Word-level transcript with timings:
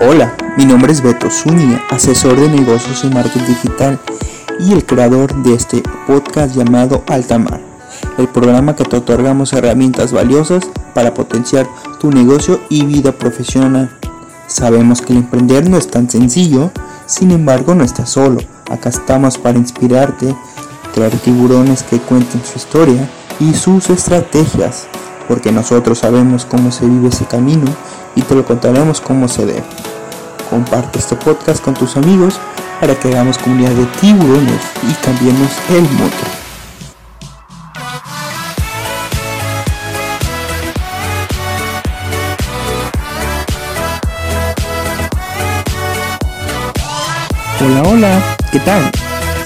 Hola, 0.00 0.34
mi 0.56 0.64
nombre 0.64 0.92
es 0.92 1.02
Beto 1.02 1.30
Zúñiga, 1.30 1.80
asesor 1.88 2.38
de 2.38 2.48
negocios 2.48 3.04
y 3.04 3.10
marketing 3.10 3.46
digital 3.46 4.00
y 4.58 4.72
el 4.72 4.84
creador 4.84 5.32
de 5.44 5.54
este 5.54 5.82
podcast 6.08 6.56
llamado 6.56 7.04
Altamar, 7.06 7.60
el 8.18 8.26
programa 8.26 8.74
que 8.74 8.84
te 8.84 8.96
otorgamos 8.96 9.52
herramientas 9.52 10.12
valiosas 10.12 10.64
para 10.94 11.14
potenciar 11.14 11.68
tu 12.00 12.10
negocio 12.10 12.60
y 12.68 12.84
vida 12.84 13.12
profesional. 13.12 13.88
Sabemos 14.48 15.00
que 15.00 15.12
el 15.12 15.20
emprender 15.20 15.70
no 15.70 15.78
es 15.78 15.88
tan 15.88 16.10
sencillo, 16.10 16.72
sin 17.06 17.30
embargo 17.30 17.76
no 17.76 17.84
estás 17.84 18.10
solo, 18.10 18.40
acá 18.68 18.88
estamos 18.88 19.38
para 19.38 19.58
inspirarte, 19.58 20.34
traer 20.92 21.16
tiburones 21.18 21.84
que 21.84 21.98
cuenten 21.98 22.42
su 22.44 22.58
historia 22.58 23.08
y 23.38 23.54
sus 23.54 23.90
estrategias, 23.90 24.88
porque 25.28 25.52
nosotros 25.52 26.00
sabemos 26.00 26.44
cómo 26.44 26.72
se 26.72 26.84
vive 26.84 27.08
ese 27.08 27.26
camino 27.26 27.70
y 28.16 28.22
te 28.22 28.34
lo 28.34 28.44
contaremos 28.44 29.00
como 29.00 29.28
se 29.28 29.46
debe. 29.46 29.64
Comparte 30.54 31.00
este 31.00 31.16
podcast 31.16 31.60
con 31.64 31.74
tus 31.74 31.96
amigos 31.96 32.38
para 32.80 32.94
que 32.94 33.08
hagamos 33.08 33.38
comunidad 33.38 33.72
de 33.72 33.86
tiburones 34.00 34.60
y 34.88 34.94
cambiemos 35.04 35.50
el 35.70 35.82
mundo. 35.82 36.14
Hola, 47.60 47.82
hola, 47.88 48.36
¿qué 48.52 48.60
tal? 48.60 48.92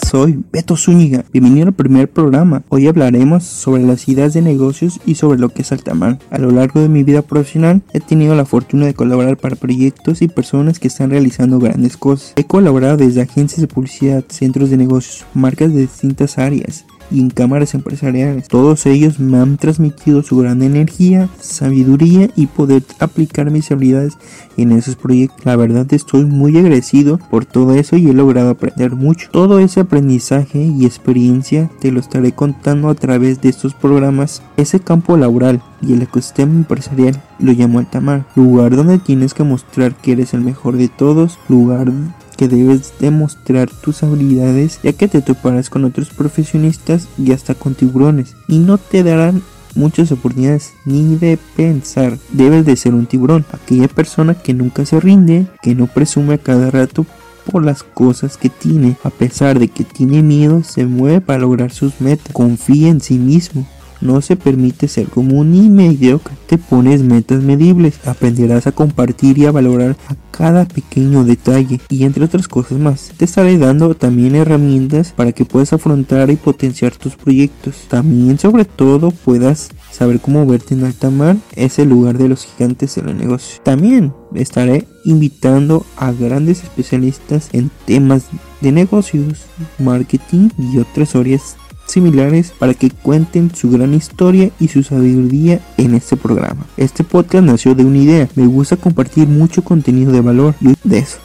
Soy 0.09 0.43
Beto 0.51 0.75
Zúñiga. 0.75 1.27
Bienvenido 1.35 1.67
al 1.67 1.75
primer 1.75 2.11
programa. 2.11 2.63
Hoy 2.71 2.87
hablaremos 2.87 3.45
sobre 3.45 3.83
las 3.83 4.09
ideas 4.09 4.33
de 4.33 4.41
negocios 4.41 5.01
y 5.05 5.17
sobre 5.17 5.39
lo 5.39 5.51
que 5.51 5.61
es 5.61 5.71
Altamar. 5.71 6.19
A 6.31 6.39
lo 6.39 6.51
largo 6.51 6.81
de 6.81 6.89
mi 6.89 7.03
vida 7.03 7.21
profesional 7.21 7.83
he 7.93 8.01
tenido 8.01 8.35
la 8.35 8.47
fortuna 8.47 8.87
de 8.87 8.95
colaborar 8.95 9.37
para 9.37 9.57
proyectos 9.57 10.23
y 10.23 10.29
personas 10.29 10.79
que 10.79 10.89
están 10.89 11.11
realizando 11.11 11.59
grandes 11.59 11.99
cosas. 11.99 12.33
He 12.37 12.45
colaborado 12.45 12.97
desde 12.97 13.21
agencias 13.21 13.61
de 13.61 13.67
publicidad, 13.67 14.25
centros 14.29 14.71
de 14.71 14.79
negocios, 14.79 15.27
marcas 15.35 15.75
de 15.75 15.83
distintas 15.83 16.39
áreas 16.39 16.87
y 17.11 17.21
en 17.21 17.31
cámaras 17.31 17.75
empresariales. 17.75 18.49
Todos 18.49 18.87
ellos 18.87 19.19
me 19.19 19.39
han 19.39 19.57
transmitido 19.57 20.23
su 20.23 20.37
gran 20.39 20.63
energía, 20.63 21.29
sabiduría 21.41 22.31
y 22.37 22.47
poder 22.47 22.83
aplicar 22.99 23.51
mis 23.51 23.71
habilidades 23.71 24.15
en 24.57 24.73
esos 24.73 24.97
proyectos. 24.97 25.45
La 25.45 25.57
verdad 25.57 25.87
estoy 25.93 26.25
muy 26.25 26.57
agradecido 26.57 27.19
por 27.31 27.45
todo 27.45 27.75
eso 27.75 27.97
y 27.97 28.09
he 28.09 28.13
logrado 28.13 28.51
aprender 28.51 28.95
mucho. 28.95 29.29
Todo 29.31 29.59
ese 29.59 29.81
aprendizaje 29.81 30.63
y 30.63 30.85
experiencia 30.85 31.71
te 31.81 31.93
lo 31.93 32.01
estaré 32.01 32.33
contando 32.33 32.89
a 32.89 32.95
través 32.95 33.41
de 33.41 33.49
estos 33.49 33.75
programas. 33.75 34.43
Ese 34.57 34.81
campo 34.81 35.17
laboral 35.17 35.63
y 35.81 35.93
el 35.93 36.03
ecosistema 36.03 36.53
empresarial 36.53 37.23
lo 37.39 37.53
llamo 37.53 37.79
Altamar, 37.79 38.27
lugar 38.35 38.75
donde 38.77 38.99
tienes 38.99 39.35
que 39.35 39.45
mostrar 39.45 39.95
que 39.95 40.13
eres 40.13 40.35
el 40.35 40.41
mejor 40.41 40.77
de 40.77 40.89
todos, 40.89 41.39
lugar 41.49 41.93
que 42.39 42.49
debes 42.49 42.95
demostrar 43.01 43.69
tus 43.69 44.03
habilidades 44.03 44.79
ya 44.83 44.95
que 44.95 45.09
te 45.09 45.21
toparás 45.21 45.69
con 45.69 45.85
otros 45.85 46.11
profesionistas 46.11 47.09
y 47.19 47.33
hasta 47.33 47.55
con 47.55 47.75
tiburones 47.75 48.37
y 48.47 48.61
no 48.61 48.79
te 48.79 49.03
darán 49.03 49.43
muchas 49.75 50.13
oportunidades 50.13 50.73
ni 50.87 51.17
de 51.17 51.39
pensar. 51.57 52.17
Debes 52.31 52.65
de 52.65 52.77
ser 52.77 52.95
un 52.95 53.07
tiburón, 53.07 53.45
aquella 53.53 53.89
persona 53.89 54.35
que 54.35 54.55
nunca 54.55 54.87
se 54.87 55.01
rinde, 55.01 55.47
que 55.63 55.75
no 55.75 55.89
presume 55.89 56.35
a 56.35 56.39
cada 56.39 56.71
rato 56.71 57.05
por 57.51 57.65
las 57.65 57.83
cosas 57.83 58.37
que 58.37 58.51
tiene, 58.51 58.97
a 59.03 59.11
pesar 59.11 59.59
de 59.59 59.69
que 59.69 59.85
tiene 59.85 60.23
miedo, 60.23 60.63
se 60.63 60.87
mueve 60.87 61.21
para 61.21 61.41
lograr 61.41 61.73
sus 61.73 62.01
metas, 62.01 62.33
confía 62.33 62.89
en 62.89 63.01
sí 63.01 63.19
mismo 63.19 63.67
no 64.01 64.21
se 64.21 64.37
permite 64.37 64.89
ser 64.89 65.09
común 65.09 65.53
ni 65.53 65.69
mediocre. 65.69 66.35
Te 66.47 66.59
pones 66.59 67.03
metas 67.03 67.43
medibles, 67.43 68.07
aprenderás 68.07 68.67
a 68.67 68.73
compartir 68.73 69.39
y 69.39 69.47
a 69.47 69.53
valorar 69.53 69.97
a 70.09 70.17
cada 70.31 70.67
pequeño 70.67 71.25
detalle 71.25 71.81
y 71.89 72.05
entre 72.05 72.25
otras 72.25 72.49
cosas 72.49 72.79
más. 72.79 73.13
Te 73.17 73.25
estaré 73.25 73.59
dando 73.59 73.95
también 73.95 74.37
herramientas 74.37 75.13
para 75.13 75.33
que 75.33 75.45
puedas 75.45 75.73
afrontar 75.73 76.31
y 76.31 76.37
potenciar 76.37 76.97
tus 76.97 77.17
proyectos. 77.17 77.87
También 77.89 78.39
sobre 78.39 78.65
todo 78.65 79.11
puedas 79.11 79.71
saber 79.91 80.21
cómo 80.21 80.47
verte 80.47 80.75
en 80.75 80.85
alta 80.85 81.11
mar, 81.11 81.37
es 81.57 81.79
el 81.79 81.89
lugar 81.89 82.19
de 82.19 82.29
los 82.29 82.45
gigantes 82.45 82.97
en 82.99 83.09
el 83.09 83.19
negocio. 83.19 83.61
También 83.63 84.13
estaré 84.35 84.87
invitando 85.05 85.85
a 85.97 86.13
grandes 86.13 86.63
especialistas 86.63 87.49
en 87.53 87.71
temas 87.85 88.27
de 88.61 88.73
negocios, 88.73 89.47
marketing 89.79 90.51
y 90.59 90.79
otras 90.79 91.17
áreas 91.17 91.57
similares 91.89 92.53
para 92.59 92.75
que 92.75 92.91
cuenten 92.91 93.55
su 93.55 93.71
gran 93.71 93.95
historia 93.95 94.51
y 94.61 94.69
su 94.69 94.83
sabiduría 94.83 95.61
en 95.77 95.95
este 95.95 96.17
programa. 96.17 96.67
Este 96.77 97.05
podcast 97.05 97.45
nació 97.45 97.75
de 97.75 97.85
una 97.85 97.99
idea, 97.99 98.29
me 98.37 98.47
gusta 98.47 98.77
compartir 98.77 99.27
mucho 99.29 99.65
contenido 99.65 100.13
de 100.13 100.21
valor 100.21 100.55
y 100.61 100.75
de 100.85 100.99
eso, 100.99 101.19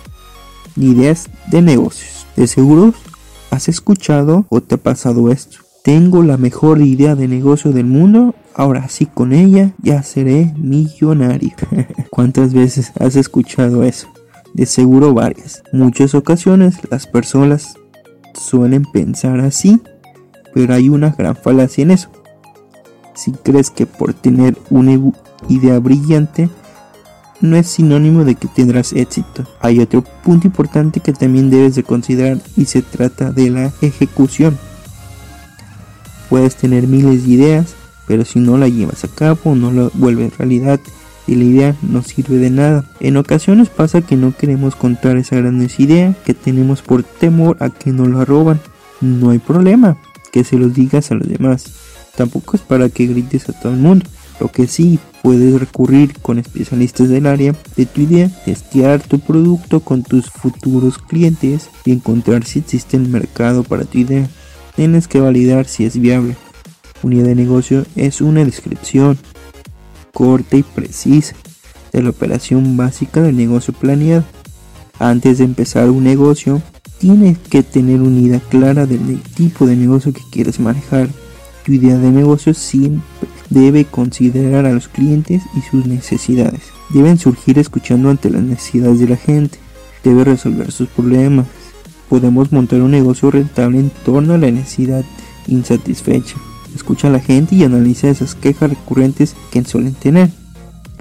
ideas 0.77 1.29
de 1.51 1.61
negocios. 1.61 2.25
De 2.35 2.47
seguro 2.47 2.93
has 3.51 3.67
escuchado 3.67 4.45
o 4.49 4.61
te 4.61 4.75
ha 4.75 4.77
pasado 4.77 5.31
esto. 5.31 5.57
Tengo 5.83 6.23
la 6.23 6.37
mejor 6.37 6.81
idea 6.81 7.15
de 7.15 7.27
negocio 7.27 7.71
del 7.71 7.85
mundo, 7.85 8.33
ahora 8.55 8.87
sí 8.87 9.05
con 9.05 9.33
ella 9.33 9.73
ya 9.81 10.01
seré 10.01 10.53
millonario. 10.57 11.51
¿Cuántas 12.09 12.53
veces 12.53 12.93
has 12.99 13.15
escuchado 13.15 13.83
eso? 13.83 14.07
De 14.53 14.65
seguro 14.65 15.13
varias. 15.13 15.61
Muchas 15.73 16.15
ocasiones 16.15 16.77
las 16.89 17.05
personas 17.05 17.75
suelen 18.33 18.85
pensar 18.85 19.39
así 19.41 19.81
pero 20.53 20.73
hay 20.73 20.89
una 20.89 21.09
gran 21.09 21.35
falacia 21.35 21.81
en 21.83 21.91
eso. 21.91 22.09
Si 23.15 23.31
crees 23.31 23.69
que 23.69 23.85
por 23.85 24.13
tener 24.13 24.57
una 24.69 24.99
idea 25.49 25.79
brillante 25.79 26.49
no 27.41 27.57
es 27.57 27.67
sinónimo 27.67 28.23
de 28.23 28.35
que 28.35 28.47
tendrás 28.47 28.93
éxito. 28.93 29.43
Hay 29.59 29.79
otro 29.79 30.01
punto 30.01 30.47
importante 30.47 31.01
que 31.01 31.11
también 31.11 31.49
debes 31.49 31.75
de 31.75 31.83
considerar 31.83 32.39
y 32.55 32.65
se 32.65 32.81
trata 32.81 33.31
de 33.31 33.49
la 33.49 33.71
ejecución. 33.81 34.57
Puedes 36.29 36.55
tener 36.55 36.87
miles 36.87 37.25
de 37.25 37.31
ideas, 37.31 37.75
pero 38.07 38.23
si 38.23 38.39
no 38.39 38.57
la 38.57 38.69
llevas 38.69 39.03
a 39.03 39.09
cabo, 39.09 39.55
no 39.55 39.71
la 39.71 39.89
vuelves 39.93 40.37
realidad 40.37 40.79
y 41.27 41.35
la 41.35 41.43
idea 41.43 41.75
no 41.81 42.01
sirve 42.01 42.37
de 42.37 42.49
nada. 42.49 42.85
En 43.01 43.17
ocasiones 43.17 43.69
pasa 43.69 44.01
que 44.01 44.15
no 44.15 44.35
queremos 44.35 44.75
contar 44.77 45.17
esa 45.17 45.35
gran 45.35 45.61
idea 45.77 46.15
que 46.25 46.33
tenemos 46.33 46.81
por 46.81 47.03
temor 47.03 47.57
a 47.59 47.69
que 47.69 47.91
nos 47.91 48.07
la 48.07 48.23
roban. 48.23 48.61
No 49.01 49.31
hay 49.31 49.39
problema, 49.39 49.97
que 50.33 50.43
se 50.43 50.57
los 50.57 50.73
digas 50.73 51.11
a 51.11 51.15
los 51.15 51.29
demás. 51.29 51.65
Tampoco 52.17 52.57
es 52.57 52.63
para 52.63 52.89
que 52.89 53.05
grites 53.05 53.47
a 53.47 53.53
todo 53.53 53.71
el 53.71 53.79
mundo. 53.79 54.05
Lo 54.39 54.51
que 54.51 54.67
sí 54.67 54.99
puedes 55.21 55.59
recurrir 55.59 56.19
con 56.21 56.39
especialistas 56.39 57.07
del 57.07 57.27
área 57.27 57.55
de 57.77 57.85
tu 57.85 58.01
idea, 58.01 58.29
testear 58.43 59.01
tu 59.01 59.19
producto 59.19 59.79
con 59.79 60.01
tus 60.01 60.31
futuros 60.31 60.97
clientes 60.97 61.69
y 61.85 61.91
encontrar 61.91 62.43
si 62.45 62.59
existe 62.59 62.97
el 62.97 63.07
mercado 63.07 63.63
para 63.63 63.85
tu 63.85 63.99
idea. 63.99 64.27
Tienes 64.75 65.07
que 65.07 65.19
validar 65.19 65.67
si 65.67 65.85
es 65.85 65.99
viable. 65.99 66.35
Unidad 67.03 67.25
de 67.25 67.35
negocio 67.35 67.85
es 67.95 68.19
una 68.19 68.43
descripción 68.43 69.19
corta 70.13 70.57
y 70.57 70.63
precisa 70.63 71.35
de 71.91 72.01
la 72.01 72.09
operación 72.09 72.75
básica 72.75 73.21
del 73.21 73.37
negocio 73.37 73.71
planeado. 73.73 74.23
Antes 74.97 75.37
de 75.37 75.43
empezar 75.43 75.91
un 75.91 76.03
negocio, 76.03 76.61
tienes 77.03 77.37
que 77.37 77.63
tener 77.63 78.01
una 78.01 78.17
idea 78.17 78.39
clara 78.39 78.85
del 78.85 79.21
tipo 79.35 79.65
de 79.65 79.75
negocio 79.75 80.13
que 80.13 80.21
quieres 80.31 80.61
manejar. 80.61 81.09
Tu 81.65 81.73
idea 81.73 81.97
de 81.97 82.09
negocio 82.09 82.53
siempre 82.53 83.27
debe 83.49 83.83
considerar 83.83 84.65
a 84.65 84.71
los 84.71 84.87
clientes 84.87 85.43
y 85.53 85.59
sus 85.69 85.85
necesidades. 85.85 86.61
Deben 86.93 87.17
surgir 87.17 87.59
escuchando 87.59 88.09
ante 88.09 88.29
las 88.29 88.41
necesidades 88.41 89.01
de 89.01 89.09
la 89.09 89.17
gente. 89.17 89.57
Debe 90.01 90.23
resolver 90.23 90.71
sus 90.71 90.87
problemas. 90.87 91.45
Podemos 92.07 92.53
montar 92.53 92.81
un 92.81 92.91
negocio 92.91 93.31
rentable 93.31 93.79
en 93.79 93.91
torno 94.05 94.35
a 94.35 94.37
la 94.37 94.49
necesidad 94.49 95.03
insatisfecha. 95.47 96.37
Escucha 96.73 97.09
a 97.09 97.11
la 97.11 97.19
gente 97.19 97.55
y 97.55 97.65
analiza 97.65 98.09
esas 98.09 98.33
quejas 98.33 98.69
recurrentes 98.69 99.35
que 99.51 99.61
suelen 99.65 99.95
tener. 99.95 100.29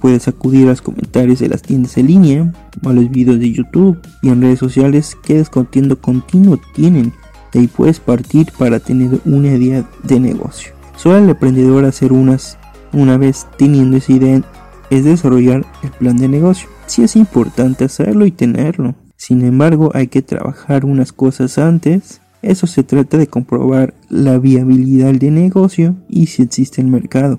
Puedes 0.03 0.27
acudir 0.27 0.67
a 0.67 0.71
los 0.71 0.83
comentarios 0.83 1.39
de 1.39 1.49
las 1.49 1.63
tiendas 1.63 1.97
en 1.97 2.09
línea, 2.09 2.53
a 2.85 2.93
los 2.93 3.09
videos 3.09 3.39
de 3.39 3.53
YouTube 3.53 4.01
y 4.21 4.31
en 4.31 4.43
redes 4.43 4.59
sociales 4.59 5.17
que 5.23 5.35
descontiendo 5.35 6.01
continuo 6.01 6.61
tienen. 6.75 7.13
De 7.53 7.61
ahí 7.61 7.69
puedes 7.69 8.01
partir 8.01 8.49
para 8.59 8.81
tener 8.81 9.21
una 9.25 9.53
idea 9.53 9.89
de 10.03 10.19
negocio. 10.19 10.73
Solo 10.97 11.19
el 11.19 11.31
emprendedor 11.31 11.85
hacer 11.85 12.13
unas 12.13 12.59
una 12.93 13.17
vez 13.17 13.47
teniendo 13.57 13.97
esa 13.97 14.13
idea 14.13 14.43
es 14.91 15.05
desarrollar 15.05 15.65
el 15.85 15.91
plan 15.93 16.17
de 16.17 16.29
negocio. 16.29 16.69
Sí 16.87 17.05
es 17.05 17.15
importante 17.15 17.85
hacerlo 17.85 18.27
y 18.27 18.33
tenerlo. 18.33 18.97
Sin 19.17 19.43
embargo, 19.43 19.93
hay 19.95 20.09
que 20.09 20.21
trabajar 20.21 20.85
unas 20.85 21.13
cosas 21.13 21.59
antes. 21.59 22.21
Eso 22.43 22.67
se 22.67 22.83
trata 22.83 23.19
de 23.19 23.29
comprobar 23.29 23.95
la 24.09 24.37
viabilidad 24.39 25.15
del 25.15 25.35
negocio 25.35 25.95
y 26.09 26.27
si 26.27 26.43
existe 26.43 26.81
el 26.81 26.89
mercado. 26.89 27.39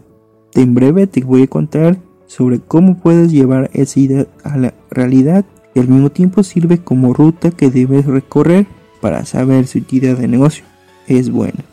En 0.56 0.74
breve 0.74 1.08
te 1.08 1.22
voy 1.22 1.44
a 1.44 1.48
contar 1.48 2.00
sobre 2.36 2.60
cómo 2.60 2.98
puedes 2.98 3.32
llevar 3.32 3.70
esa 3.74 4.00
idea 4.00 4.26
a 4.44 4.58
la 4.58 4.74
realidad 4.90 5.46
y 5.76 5.80
al 5.80 5.88
mismo 5.88 6.10
tiempo 6.10 6.42
sirve 6.42 6.80
como 6.80 7.14
ruta 7.14 7.52
que 7.52 7.70
debes 7.70 8.06
recorrer 8.06 8.66
para 9.02 9.24
saber 9.26 9.68
si 9.68 9.82
tu 9.82 9.98
idea 9.98 10.16
de 10.16 10.28
negocio 10.28 10.66
es 11.08 11.30
buena. 11.30 11.64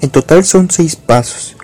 En 0.00 0.08
total 0.08 0.44
son 0.44 0.70
seis 0.70 0.96
pasos. 0.96 1.56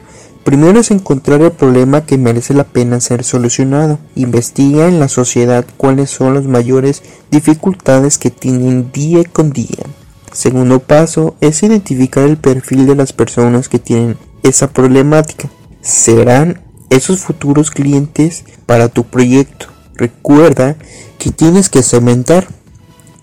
Primero 0.44 0.81
es 0.81 0.90
encontrar 0.90 1.40
el 1.40 1.52
problema 1.52 2.05
que 2.05 2.19
merece 2.19 2.52
la 2.52 2.64
pena 2.64 3.00
ser 3.00 3.25
solucionado. 3.25 3.99
Investiga 4.14 4.88
en 4.88 5.00
la 5.00 5.08
sociedad 5.08 5.64
cuáles 5.78 6.10
son 6.10 6.34
las 6.34 6.44
mayores 6.44 7.02
dificultades 7.31 8.19
que 8.19 8.31
tienen 8.31 8.93
día 8.93 9.25
con 9.25 9.52
día. 9.52 9.87
Segundo 10.32 10.81
paso 10.81 11.34
es 11.40 11.62
identificar 11.62 12.25
el 12.25 12.37
perfil 12.37 12.87
de 12.87 12.96
las 12.96 13.14
personas 13.14 13.70
que 13.70 13.78
tienen 13.78 14.19
esa 14.43 14.69
problemática. 14.70 15.49
Serán 15.81 16.63
esos 16.96 17.20
futuros 17.20 17.70
clientes 17.70 18.44
para 18.67 18.88
tu 18.88 19.05
proyecto. 19.05 19.67
Recuerda 19.94 20.76
que 21.19 21.31
tienes 21.31 21.69
que 21.69 21.82
cementar. 21.82 22.46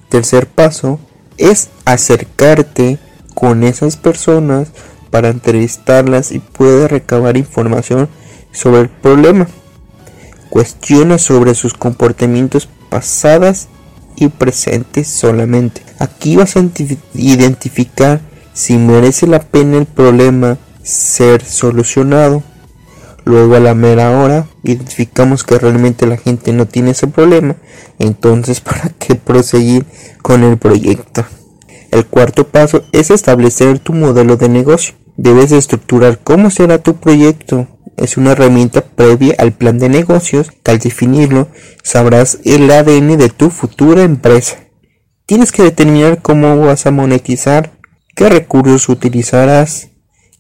Tercer 0.10 0.48
paso 0.48 1.00
es 1.38 1.70
acercarte 1.86 3.00
con 3.34 3.64
esas 3.64 3.98
personas 3.98 4.70
para 5.10 5.30
entrevistarlas 5.30 6.32
y 6.32 6.40
puedes 6.40 6.90
recabar 6.90 7.38
información 7.38 8.10
sobre 8.52 8.82
el 8.82 8.90
problema. 8.90 9.48
Cuestiona 10.50 11.18
sobre 11.18 11.56
sus 11.56 11.74
comportamientos 11.74 12.68
pasadas 12.90 13.68
y 14.16 14.28
presentes 14.28 15.08
solamente. 15.08 15.82
Aquí 16.00 16.36
vas 16.36 16.56
a 16.58 16.64
identificar 17.14 18.22
si 18.54 18.78
merece 18.78 19.28
la 19.28 19.40
pena 19.40 19.78
el 19.78 19.86
problema 19.86 20.58
ser 20.84 21.44
solucionado. 21.44 22.44
Luego 23.24 23.56
a 23.56 23.60
la 23.60 23.76
mera 23.76 24.20
hora 24.20 24.48
identificamos 24.64 25.44
que 25.44 25.60
realmente 25.60 26.08
la 26.08 26.18
gente 26.18 26.54
no 26.54 26.66
tiene 26.66 26.92
ese 26.92 27.08
problema. 27.08 27.56
Entonces, 28.00 28.60
¿para 28.62 28.90
qué 29.00 29.16
proseguir 29.16 29.86
con 30.22 30.44
el 30.44 30.58
proyecto? 30.58 31.26
El 31.92 32.06
cuarto 32.06 32.48
paso 32.48 32.84
es 32.92 33.12
establecer 33.12 33.80
tu 33.80 33.94
modelo 33.94 34.38
de 34.38 34.50
negocio. 34.50 34.96
Debes 35.18 35.52
estructurar 35.52 36.20
cómo 36.24 36.50
será 36.50 36.78
tu 36.80 36.96
proyecto. 36.96 37.68
Es 37.98 38.18
una 38.18 38.32
herramienta 38.32 38.82
previa 38.82 39.36
al 39.38 39.52
plan 39.52 39.78
de 39.78 39.90
negocios 39.90 40.52
al 40.64 40.80
definirlo 40.80 41.50
sabrás 41.84 42.40
el 42.46 42.72
ADN 42.72 43.18
de 43.18 43.30
tu 43.30 43.50
futura 43.50 44.04
empresa. 44.04 44.58
Tienes 45.26 45.52
que 45.52 45.64
determinar 45.64 46.22
cómo 46.22 46.58
vas 46.58 46.86
a 46.86 46.92
monetizar, 46.92 47.72
qué 48.16 48.30
recursos 48.30 48.90
utilizarás, 48.90 49.90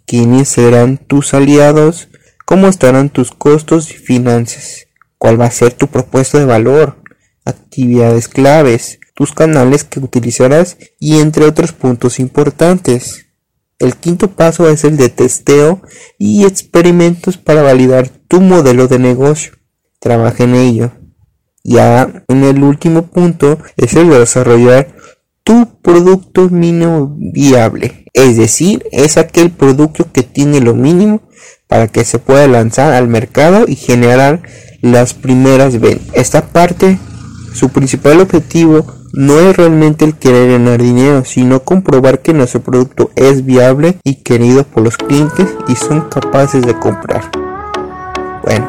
quiénes 0.05 0.49
serán 0.49 0.97
tus 0.97 1.33
aliados, 1.33 2.09
cómo 2.51 2.67
estarán 2.67 3.09
tus 3.09 3.31
costos 3.31 3.91
y 3.91 3.93
finanzas, 3.93 4.87
cuál 5.17 5.39
va 5.39 5.45
a 5.45 5.51
ser 5.51 5.71
tu 5.71 5.87
propuesta 5.87 6.37
de 6.37 6.43
valor, 6.43 7.01
actividades 7.45 8.27
claves, 8.27 8.99
tus 9.13 9.31
canales 9.31 9.85
que 9.85 10.01
utilizarás 10.01 10.75
y 10.99 11.21
entre 11.21 11.45
otros 11.45 11.71
puntos 11.71 12.19
importantes. 12.19 13.27
El 13.79 13.95
quinto 13.95 14.31
paso 14.31 14.69
es 14.69 14.83
el 14.83 14.97
de 14.97 15.07
testeo 15.07 15.81
y 16.17 16.43
experimentos 16.43 17.37
para 17.37 17.61
validar 17.61 18.09
tu 18.09 18.41
modelo 18.41 18.89
de 18.89 18.99
negocio. 18.99 19.53
Trabaja 20.01 20.43
en 20.43 20.55
ello. 20.55 20.91
Ya 21.63 22.25
en 22.27 22.43
el 22.43 22.63
último 22.63 23.07
punto 23.07 23.59
es 23.77 23.93
el 23.93 24.09
de 24.09 24.19
desarrollar 24.19 24.93
tu 25.45 25.79
producto 25.81 26.49
mínimo 26.49 27.15
viable. 27.17 28.07
Es 28.13 28.35
decir, 28.35 28.83
es 28.91 29.15
aquel 29.15 29.51
producto 29.51 30.11
que 30.11 30.23
tiene 30.23 30.59
lo 30.59 30.75
mínimo 30.75 31.21
para 31.71 31.87
que 31.87 32.03
se 32.03 32.19
pueda 32.19 32.49
lanzar 32.49 32.91
al 32.91 33.07
mercado 33.07 33.63
y 33.65 33.77
generar 33.77 34.41
las 34.81 35.13
primeras 35.13 35.79
ventas. 35.79 36.05
Esta 36.13 36.41
parte, 36.41 36.99
su 37.53 37.69
principal 37.69 38.19
objetivo 38.19 38.85
no 39.13 39.39
es 39.39 39.55
realmente 39.55 40.03
el 40.03 40.15
querer 40.15 40.51
ganar 40.51 40.81
dinero, 40.81 41.23
sino 41.23 41.61
comprobar 41.61 42.21
que 42.21 42.33
nuestro 42.33 42.59
producto 42.59 43.09
es 43.15 43.45
viable 43.45 43.99
y 44.03 44.15
querido 44.15 44.65
por 44.65 44.83
los 44.83 44.97
clientes 44.97 45.47
y 45.69 45.77
son 45.77 46.09
capaces 46.09 46.63
de 46.63 46.77
comprar. 46.77 47.31
Bueno, 48.43 48.67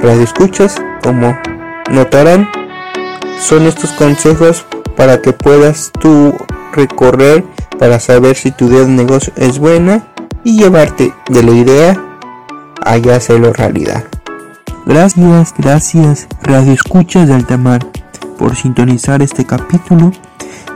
las 0.00 0.18
escuchas, 0.18 0.76
como 1.02 1.36
notarán, 1.90 2.48
son 3.40 3.66
estos 3.66 3.90
consejos 3.90 4.64
para 4.96 5.20
que 5.20 5.32
puedas 5.32 5.90
tú 6.00 6.32
recorrer 6.72 7.42
para 7.76 7.98
saber 7.98 8.36
si 8.36 8.52
tu 8.52 8.68
idea 8.68 8.82
de 8.82 8.86
negocio 8.86 9.32
es 9.36 9.58
buena 9.58 10.13
y 10.44 10.58
llevarte 10.58 11.14
de 11.28 11.42
la 11.42 11.52
idea 11.52 12.00
a 12.84 13.16
hacerlo 13.16 13.52
realidad. 13.52 14.04
Gracias, 14.86 15.54
gracias, 15.56 16.28
Radio 16.42 16.72
Escuchas 16.72 17.26
de 17.26 17.34
Altamar 17.34 17.84
por 18.38 18.54
sintonizar 18.54 19.22
este 19.22 19.46
capítulo. 19.46 20.12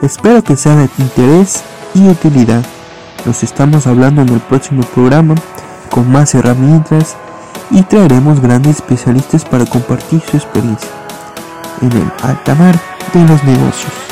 Espero 0.02 0.42
que 0.42 0.56
sea 0.56 0.74
de 0.76 0.88
tu 0.88 1.02
interés 1.02 1.62
y 1.94 2.08
utilidad. 2.08 2.64
Nos 3.26 3.42
estamos 3.42 3.86
hablando 3.86 4.22
en 4.22 4.30
el 4.30 4.40
próximo 4.40 4.82
programa 4.94 5.34
con 5.90 6.10
más 6.10 6.34
herramientas 6.34 7.16
y 7.70 7.82
traeremos 7.82 8.40
grandes 8.40 8.76
especialistas 8.76 9.44
para 9.44 9.66
compartir 9.66 10.22
su 10.30 10.38
experiencia 10.38 10.88
en 11.82 11.92
el 11.92 12.12
alta 12.22 12.54
mar 12.54 12.78
de 13.12 13.20
los 13.20 13.44
negocios. 13.44 14.07